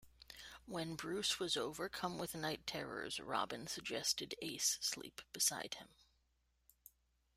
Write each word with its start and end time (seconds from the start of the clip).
When 0.65 0.95
Bruce 0.95 1.37
was 1.37 1.55
overcome 1.55 2.17
with 2.17 2.33
night 2.33 2.65
terrors, 2.65 3.19
Robin 3.19 3.67
suggested 3.67 4.33
Ace 4.41 4.79
sleep 4.81 5.21
beside 5.31 5.75
him. 5.75 5.89